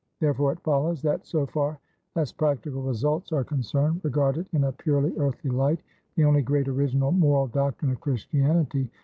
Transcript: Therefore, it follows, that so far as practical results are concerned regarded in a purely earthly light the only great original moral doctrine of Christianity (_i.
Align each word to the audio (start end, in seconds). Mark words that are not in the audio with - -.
Therefore, 0.19 0.51
it 0.53 0.59
follows, 0.63 1.03
that 1.03 1.27
so 1.27 1.45
far 1.45 1.77
as 2.15 2.31
practical 2.31 2.81
results 2.81 3.31
are 3.31 3.43
concerned 3.43 4.01
regarded 4.03 4.47
in 4.51 4.63
a 4.63 4.71
purely 4.71 5.15
earthly 5.19 5.51
light 5.51 5.83
the 6.15 6.25
only 6.25 6.41
great 6.41 6.67
original 6.67 7.11
moral 7.11 7.45
doctrine 7.45 7.91
of 7.91 8.01
Christianity 8.01 8.85
(_i. 8.85 8.89